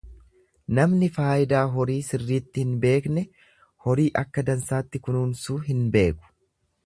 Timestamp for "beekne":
2.85-3.23